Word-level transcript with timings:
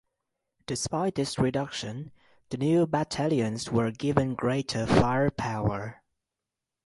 Despite 0.65 1.13
this 1.13 1.37
reduction, 1.37 2.11
the 2.49 2.57
new 2.57 2.87
battalions 2.87 3.69
were 3.69 3.91
given 3.91 4.33
greater 4.33 4.87
fire 4.87 5.29
power. 5.29 6.01